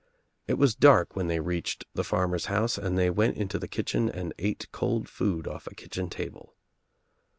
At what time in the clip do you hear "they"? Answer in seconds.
1.27-1.39, 2.97-3.11